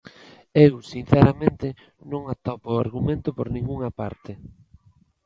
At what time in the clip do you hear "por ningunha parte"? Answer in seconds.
3.37-4.31